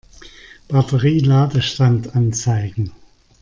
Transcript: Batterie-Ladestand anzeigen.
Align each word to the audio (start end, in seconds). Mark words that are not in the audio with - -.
Batterie-Ladestand 0.67 2.15
anzeigen. 2.15 2.91